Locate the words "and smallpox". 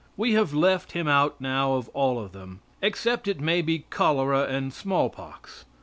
4.45-5.65